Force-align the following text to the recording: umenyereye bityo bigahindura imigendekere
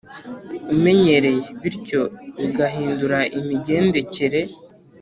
umenyereye 0.73 1.41
bityo 1.61 2.01
bigahindura 2.39 3.19
imigendekere 3.39 4.39